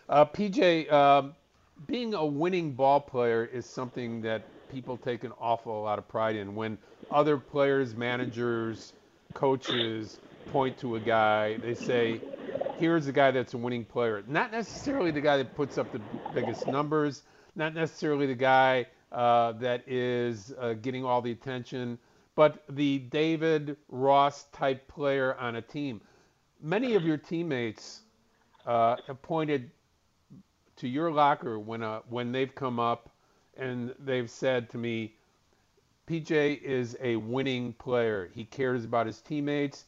[0.09, 1.35] uh, PJ, um,
[1.89, 6.37] being a winning ball player is something that people take an awful lot of pride
[6.37, 6.55] in.
[6.55, 6.79] When
[7.11, 8.93] other players, managers,
[9.35, 12.21] coaches point to a guy, they say,
[12.79, 14.25] here's a guy that's a winning player.
[14.27, 16.01] Not necessarily the guy that puts up the
[16.35, 17.23] biggest numbers,
[17.55, 21.99] not necessarily the guy uh, that is uh, getting all the attention,
[22.35, 26.01] but the David Ross type player on a team.
[26.61, 28.01] Many of your teammates
[28.67, 29.71] uh, have pointed
[30.77, 33.11] to your locker when uh, when they've come up
[33.57, 35.15] and they've said to me,
[36.09, 38.31] PJ is a winning player.
[38.35, 39.85] He cares about his teammates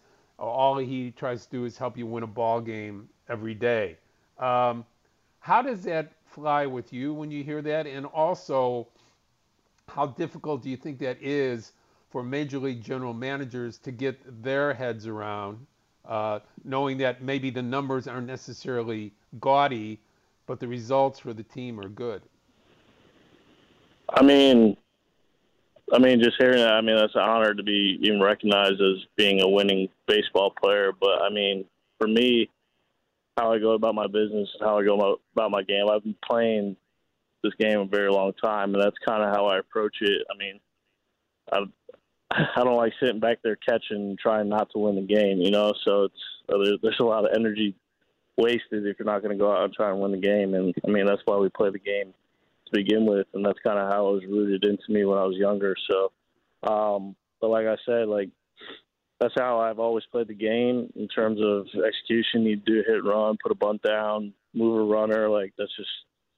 [0.48, 3.96] all he tries to do is help you win a ball game every day.
[4.38, 4.84] Um,
[5.40, 7.86] how does that fly with you when you hear that?
[7.86, 8.88] And also,
[9.88, 11.72] how difficult do you think that is
[12.10, 15.66] for major league general managers to get their heads around,
[16.06, 20.00] uh, knowing that maybe the numbers aren't necessarily gaudy,
[20.46, 22.22] but the results for the team are good?
[24.08, 24.76] I mean,
[25.92, 29.04] I mean, just hearing that, I mean, that's an honor to be even recognized as
[29.16, 30.90] being a winning baseball player.
[30.98, 31.66] But I mean,
[31.98, 32.48] for me,
[33.36, 36.76] how I go about my business how I go about my game, I've been playing
[37.42, 40.22] this game a very long time, and that's kind of how I approach it.
[40.32, 40.60] I mean,
[41.52, 41.58] I
[42.56, 45.74] I don't like sitting back there catching, trying not to win the game, you know.
[45.84, 46.14] So it's
[46.48, 47.74] uh, there's a lot of energy
[48.38, 50.54] wasted if you're not going to go out and try and win the game.
[50.54, 52.14] And I mean, that's why we play the game
[52.72, 55.36] begin with, and that's kind of how it was rooted into me when I was
[55.36, 55.74] younger.
[55.90, 56.12] So,
[56.68, 58.30] um, but like I said, like
[59.20, 62.42] that's how I've always played the game in terms of execution.
[62.42, 65.28] You do hit run, put a bunt down, move a runner.
[65.28, 65.90] Like that's just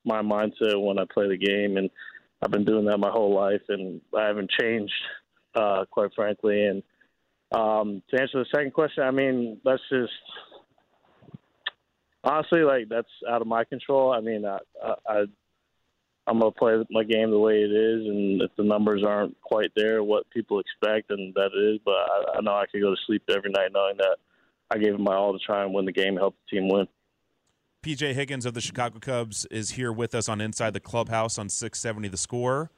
[0.05, 1.89] my mindset when I play the game, and
[2.43, 4.93] I've been doing that my whole life, and I haven't changed,
[5.55, 6.66] uh, quite frankly.
[6.66, 6.82] And
[7.53, 10.12] um, to answer the second question, I mean that's just
[12.22, 14.12] honestly like that's out of my control.
[14.12, 14.59] I mean, I,
[15.09, 15.24] I
[16.27, 19.72] I'm gonna play my game the way it is, and if the numbers aren't quite
[19.77, 21.81] there, what people expect, and that is.
[21.85, 24.16] But I, I know I could go to sleep every night knowing that
[24.70, 26.89] I gave it my all to try and win the game, help the team win.
[27.83, 31.51] PJ Higgins of the Chicago Cubs is here with us on Inside the Clubhouse on
[31.51, 32.70] 670 The Score.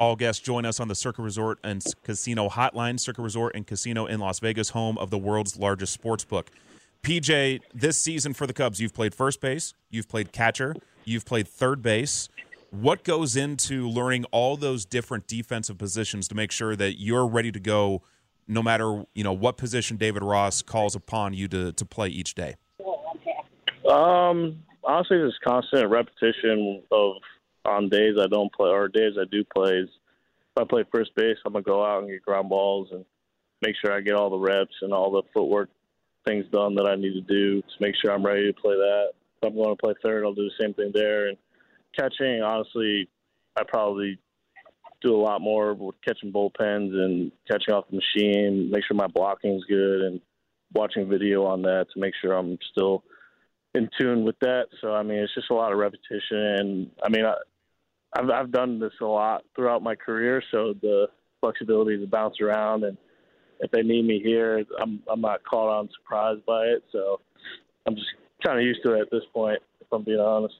[0.00, 4.06] All guests join us on the Circa Resort and Casino Hotline, Circa Resort and Casino
[4.06, 6.50] in Las Vegas, home of the world's largest sports book.
[7.02, 10.74] PJ, this season for the Cubs, you've played first base, you've played catcher,
[11.04, 12.30] you've played third base.
[12.80, 17.52] What goes into learning all those different defensive positions to make sure that you're ready
[17.52, 18.02] to go
[18.48, 22.34] no matter, you know, what position David Ross calls upon you to, to play each
[22.34, 22.56] day?
[23.88, 27.12] Um, honestly, just constant repetition of
[27.64, 29.84] on days I don't play or days I do play.
[29.84, 29.88] If
[30.60, 33.04] I play first base, I'm gonna go out and get ground balls and
[33.62, 35.70] make sure I get all the reps and all the footwork
[36.26, 39.12] things done that I need to do to make sure I'm ready to play that.
[39.40, 41.28] If I'm going to play third, I'll do the same thing there.
[41.28, 41.38] And
[41.98, 43.08] catching, honestly,
[43.56, 44.18] I probably
[45.02, 49.06] do a lot more with catching bullpens and catching off the machine, make sure my
[49.06, 50.20] blocking's good, and
[50.74, 53.04] watching video on that to make sure I'm still
[53.74, 54.66] in tune with that.
[54.80, 57.34] So I mean, it's just a lot of repetition, and I mean, I,
[58.16, 61.08] I've I've done this a lot throughout my career, so the
[61.40, 62.96] flexibility to bounce around and
[63.60, 66.84] if they need me here, I'm I'm not caught on surprised by it.
[66.92, 67.20] So
[67.86, 68.08] I'm just
[68.44, 70.54] kind of used to it at this point, if I'm being honest.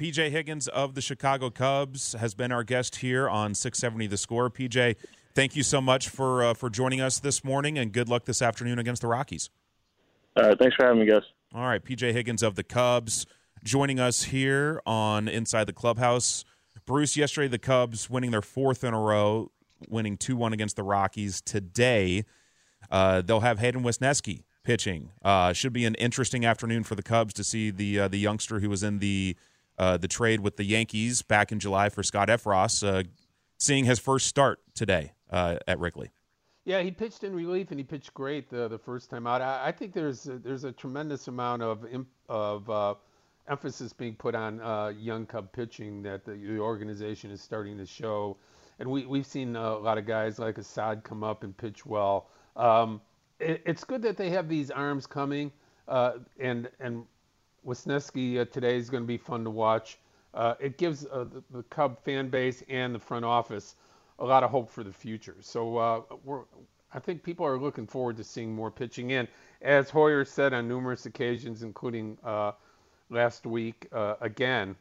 [0.00, 4.48] PJ Higgins of the Chicago Cubs has been our guest here on 670 The Score.
[4.48, 4.96] PJ,
[5.34, 8.40] thank you so much for uh, for joining us this morning, and good luck this
[8.40, 9.50] afternoon against the Rockies.
[10.38, 11.20] All right, thanks for having me, guys.
[11.54, 13.26] All right, PJ Higgins of the Cubs
[13.62, 16.46] joining us here on Inside the Clubhouse.
[16.86, 19.50] Bruce, yesterday the Cubs winning their fourth in a row
[19.86, 21.42] winning 2 1 against the Rockies.
[21.42, 22.24] Today,
[22.90, 25.10] uh, they'll have Hayden Wesneski pitching.
[25.22, 28.60] Uh, should be an interesting afternoon for the Cubs to see the uh, the youngster
[28.60, 29.36] who was in the
[29.80, 33.02] uh, the trade with the Yankees back in July for Scott Effross, uh,
[33.58, 36.10] seeing his first start today uh, at Wrigley.
[36.64, 39.40] Yeah, he pitched in relief and he pitched great the, the first time out.
[39.40, 41.86] I, I think there's a, there's a tremendous amount of
[42.28, 42.98] of
[43.48, 48.36] emphasis being put on young Cub pitching that the, the organization is starting to show
[48.80, 52.28] and we we've seen a lot of guys like Assad come up and pitch well.
[52.56, 53.00] Um,
[53.38, 55.52] it, it's good that they have these arms coming,
[55.86, 57.04] uh, and and
[57.66, 59.98] Wesneski uh, today is going to be fun to watch.
[60.34, 63.74] Uh, it gives uh, the, the, Cub fan base and the front office
[64.20, 65.36] a lot of hope for the future.
[65.40, 66.42] So uh, we're
[66.92, 69.28] I think people are looking forward to seeing more pitching in.
[69.62, 72.52] As Hoyer said on numerous occasions, including uh,
[73.10, 73.86] last week
[74.20, 74.76] again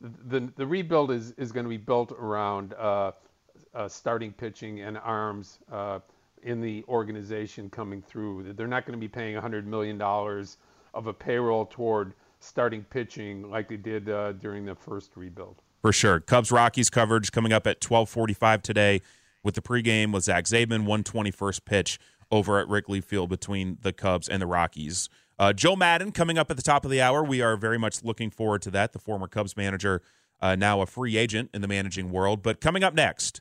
[0.00, 3.12] the the rebuild is is going to be built around uh,
[3.74, 6.00] uh, starting pitching and arms uh,
[6.42, 8.52] in the organization coming through.
[8.52, 10.58] They're not going to be paying 100 million dollars
[10.94, 15.62] of a payroll toward starting pitching like they did uh, during the first rebuild.
[15.82, 19.02] For sure, Cubs Rockies coverage coming up at 12:45 today
[19.42, 21.98] with the pregame with Zach Zaidman, 121st pitch
[22.30, 25.08] over at Wrigley Field between the Cubs and the Rockies.
[25.38, 27.22] Uh, Joe Maddon coming up at the top of the hour.
[27.22, 28.92] We are very much looking forward to that.
[28.92, 30.00] The former Cubs manager,
[30.40, 32.42] uh, now a free agent in the managing world.
[32.42, 33.40] But coming up next,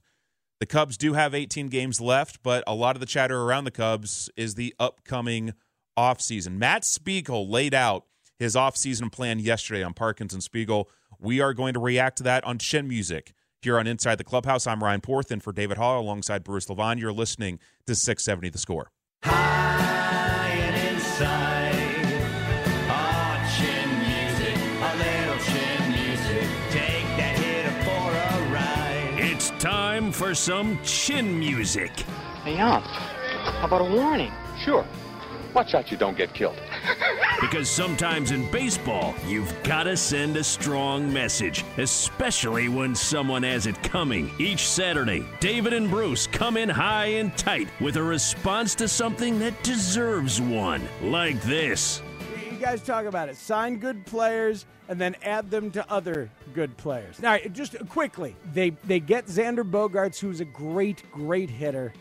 [0.60, 3.72] the Cubs do have 18 games left, but a lot of the chatter around the
[3.72, 5.54] Cubs is the upcoming
[5.98, 6.58] offseason.
[6.58, 8.06] Matt Spiegel laid out
[8.38, 10.90] his offseason plan yesterday on Parkins and Spiegel.
[11.20, 14.68] We are going to react to that on Chin Music here on Inside the Clubhouse.
[14.68, 18.58] I'm Ryan Porth, and for David Haugh alongside Bruce Levine, you're listening to 670 The
[18.58, 18.92] Score.
[19.24, 21.74] High and inside.
[29.64, 31.92] time for some chin music.
[32.44, 34.34] Hey, Aunt, how about a warning?
[34.66, 34.86] Sure.
[35.54, 36.60] Watch out you don't get killed.
[37.42, 43.68] Because sometimes in baseball, you've got to send a strong message, especially when someone has
[43.68, 44.32] it coming.
[44.40, 49.40] Each Saturday, David and Bruce come in high and tight with a response to something
[49.40, 52.02] that deserves one, like this.
[52.50, 53.36] You guys talk about it.
[53.36, 57.18] Sign good players and then add them to other good players.
[57.20, 61.94] All right, just quickly, they they get Xander Bogarts, who's a great, great hitter,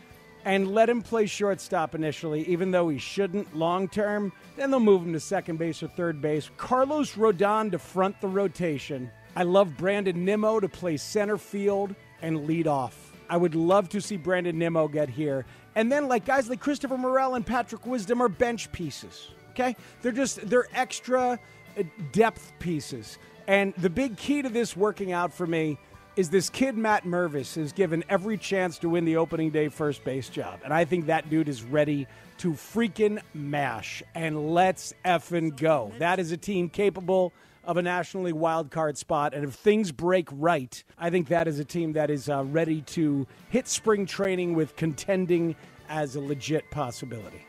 [0.45, 4.31] and let him play shortstop initially, even though he shouldn't long term.
[4.55, 6.49] Then they'll move him to second base or third base.
[6.57, 9.09] Carlos Rodon to front the rotation.
[9.35, 13.13] I love Brandon Nimmo to play center field and lead off.
[13.29, 15.45] I would love to see Brandon Nimmo get here.
[15.75, 19.29] And then like guys like Christopher Morel and Patrick Wisdom are bench pieces.
[19.51, 19.75] Okay?
[20.01, 21.39] They're just they're extra
[21.77, 23.17] uh, depth pieces.
[23.47, 25.77] And the big key to this working out for me
[26.15, 30.03] is this kid Matt Mervis is given every chance to win the opening day first
[30.03, 30.59] base job.
[30.63, 32.07] And I think that dude is ready
[32.37, 34.03] to freaking mash.
[34.13, 35.91] And let's effing go.
[35.97, 37.33] That is a team capable
[37.63, 39.33] of a National League wild card spot.
[39.33, 42.81] And if things break right, I think that is a team that is uh, ready
[42.81, 45.55] to hit spring training with contending
[45.89, 47.45] as a legit possibility.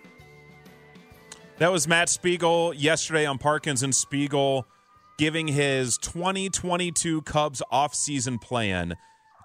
[1.58, 4.66] That was Matt Spiegel yesterday on Parkins and Spiegel
[5.18, 8.96] giving his 2022 Cubs offseason plan.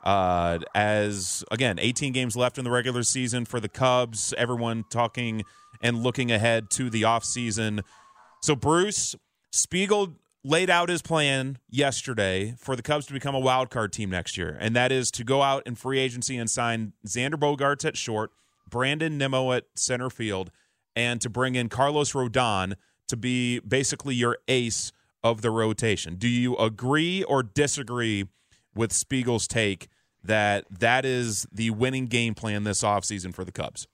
[0.04, 4.34] Uh, as again, 18 games left in the regular season for the Cubs.
[4.38, 5.44] Everyone talking
[5.82, 7.84] and looking ahead to the offseason.
[8.42, 9.16] So, Bruce
[9.52, 14.10] Spiegel laid out his plan yesterday for the Cubs to become a wild card team
[14.10, 17.84] next year, and that is to go out in free agency and sign Xander Bogaerts
[17.84, 18.32] at short,
[18.70, 20.50] Brandon Nimmo at center field,
[20.96, 22.76] and to bring in Carlos Rodon
[23.10, 24.94] to be basically your ace
[25.24, 26.16] of the rotation.
[26.16, 28.28] Do you agree or disagree
[28.76, 29.90] with Spiegel's take
[30.24, 33.88] that that is the winning game plan this offseason for the Cubs?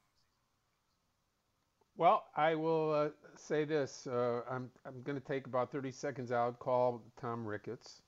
[1.97, 4.05] Well, I will uh, say this.
[4.05, 8.01] Uh, I'm, I'm going to take about 30 seconds out, call Tom Ricketts,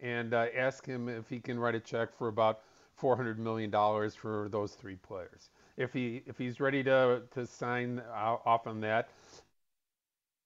[0.00, 2.60] and uh, ask him if he can write a check for about
[3.00, 3.70] $400 million
[4.10, 5.50] for those three players.
[5.76, 9.08] If he if he's ready to to sign off on that,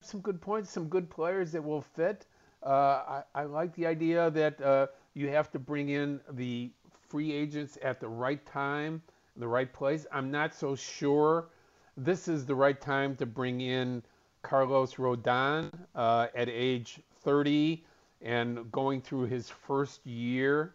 [0.00, 2.26] some good points, some good players that will fit.
[2.64, 6.70] Uh, I, I, like the idea that uh, you have to bring in the
[7.08, 9.02] free agents at the right time,
[9.36, 10.06] the right place.
[10.12, 11.48] I'm not so sure
[11.96, 14.02] this is the right time to bring in
[14.42, 17.84] Carlos Rodon uh, at age 30
[18.22, 20.74] and going through his first year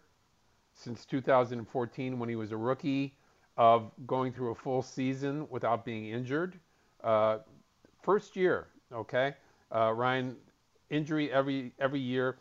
[0.74, 3.14] since 2014 when he was a rookie
[3.56, 6.58] of going through a full season without being injured.
[7.02, 7.38] Uh,
[8.02, 9.34] first year, okay?
[9.74, 10.36] Uh, Ryan,
[10.90, 12.38] injury every every year.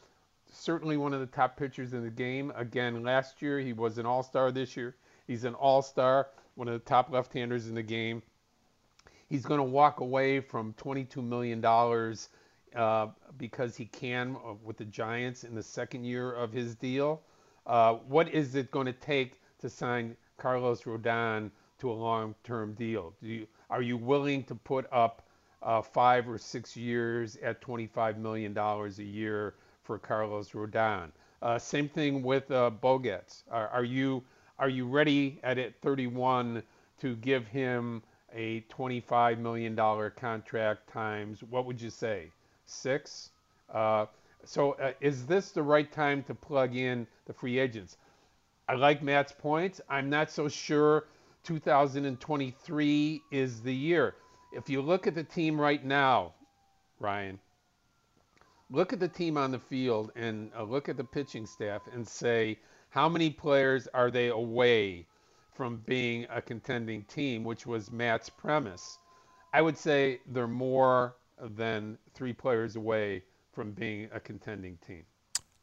[0.52, 2.52] Certainly one of the top pitchers in the game.
[2.56, 4.52] Again, last year he was an all-star.
[4.52, 4.96] This year
[5.26, 8.22] he's an all-star, one of the top left-handers in the game.
[9.30, 12.30] He's going to walk away from 22 million dollars
[12.76, 17.22] uh, because he can uh, with the Giants in the second year of his deal.
[17.66, 21.50] Uh, what is it going to take to sign Carlos Rodon
[21.80, 23.14] to a long-term deal?
[23.22, 25.28] Do you, are you willing to put up
[25.64, 31.10] uh, five or six years at $25 million a year for Carlos Rodon?
[31.42, 33.44] Uh, same thing with uh.
[33.52, 34.24] Are, are, you
[34.60, 36.64] are you ready at it 31
[37.02, 38.02] to give him
[38.34, 39.76] a $25 million
[40.16, 42.32] contract times what would you say
[42.66, 43.30] six?
[43.74, 44.06] Uh,
[44.46, 47.98] so uh, is this the right time to plug in the free agents?
[48.68, 49.82] I like Matt's points.
[49.90, 51.06] I'm not so sure
[51.44, 54.16] 2023 is the year.
[54.54, 56.34] If you look at the team right now,
[57.00, 57.40] Ryan,
[58.70, 62.08] look at the team on the field and uh, look at the pitching staff and
[62.08, 65.08] say how many players are they away
[65.56, 69.00] from being a contending team, which was Matt's premise.
[69.54, 73.24] I would say they're more than three players away
[73.54, 75.04] from being a contending team.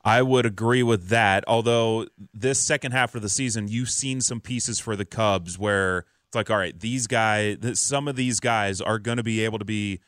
[0.05, 1.45] I would agree with that.
[1.47, 6.07] Although this second half of the season, you've seen some pieces for the Cubs where
[6.31, 9.59] it's like, all right, these guys, some of these guys are going to be able
[9.59, 9.99] to be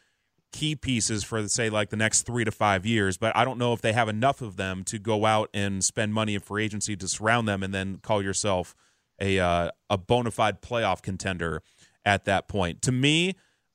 [0.53, 3.17] key pieces for, say, like the next three to five years.
[3.19, 6.15] But I don't know if they have enough of them to go out and spend
[6.15, 8.77] money in free agency to surround them and then call yourself
[9.21, 11.61] a uh, a bona fide playoff contender
[12.05, 12.83] at that point.
[12.83, 13.35] To me,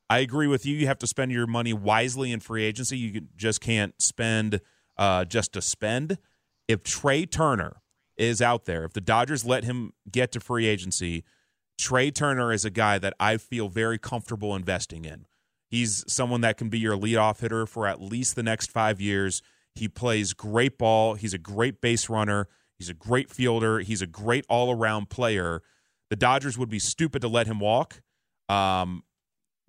[0.09, 0.73] I agree with you.
[0.77, 2.97] You have to spend your money wisely in free agency.
[2.97, 4.61] You just can't spend
[4.97, 6.17] uh, just to spend.
[6.69, 7.81] If Trea Turner
[8.15, 11.25] is out there, if the Dodgers let him get to free agency,
[11.78, 15.25] Trea Turner is a guy that I feel very comfortable investing in.
[15.69, 19.41] He's someone that can be your leadoff hitter for at least the next five years.
[19.75, 21.15] He plays great ball.
[21.15, 22.47] He's a great base runner.
[22.78, 23.80] He's a great fielder.
[23.80, 25.61] He's a great all around player.
[26.09, 28.01] The Dodgers would be stupid to let him walk.
[28.49, 29.03] Um,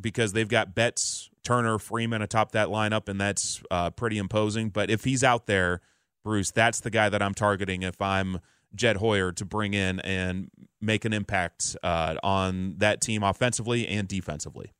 [0.01, 4.71] because they've got Betts, Turner, Freeman atop that lineup, and that's uh, pretty imposing.
[4.71, 5.81] But if he's out there,
[6.25, 8.39] Bruce, that's the guy that I'm targeting if I'm
[8.75, 10.51] Jed Hoyer to bring in and
[10.81, 14.73] make an impact uh, on that team offensively and defensively.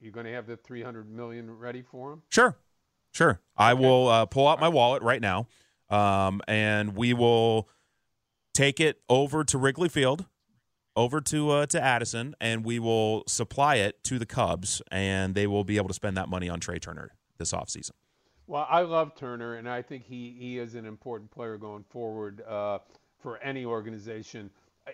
[0.00, 2.22] You're going to have the 300 million ready for him?
[2.28, 2.56] Sure,
[3.12, 3.40] sure.
[3.56, 5.48] I will uh, pull out my wallet right now,
[5.90, 7.68] um, and we will
[8.54, 10.26] take it over to Wrigley Field,
[10.94, 15.48] over to uh, to Addison, and we will supply it to the Cubs, and they
[15.48, 17.92] will be able to spend that money on Trea Turner this offseason.
[18.48, 22.40] Well, I love Turner, and I think he, he is an important player going forward
[22.48, 22.78] uh,
[23.20, 24.48] for any organization.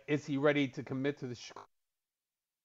[0.09, 1.39] Is he ready to commit to the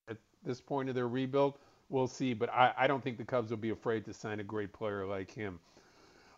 [0.10, 1.60] at this point of their rebuild?
[1.90, 4.44] We'll see, but I, I don't think the Cubs will be afraid to sign a
[4.44, 5.60] great player like him.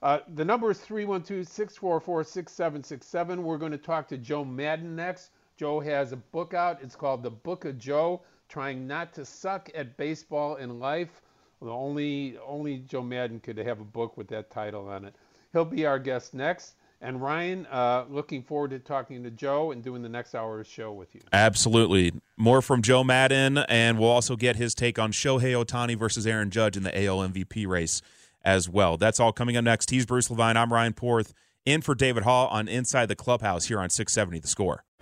[0.03, 3.41] Uh, the number is 312 644 6767.
[3.41, 5.31] We're going to talk to Joe Maddon next.
[5.55, 6.79] Joe has a book out.
[6.83, 11.21] It's called The Book of Joe Trying Not to Suck at Baseball in Life.
[11.61, 15.15] Well, only, only Joe Maddon could have a book with that title on it.
[15.53, 16.73] He'll be our guest next.
[17.03, 20.91] And Ryan, uh, looking forward to talking to Joe and doing the next hour's show
[20.91, 21.21] with you.
[21.33, 22.13] Absolutely.
[22.37, 26.51] More from Joe Maddon, and we'll also get his take on Shohei Ohtani versus Aaron
[26.51, 28.03] Judge in the AL MVP race
[28.43, 28.97] as well.
[28.97, 29.89] That's all coming up next.
[29.89, 30.57] He's Bruce Levine.
[30.57, 31.33] I'm Ryan Porth,
[31.65, 34.83] in for David Haugh on Inside the Clubhouse here on 670 The Score.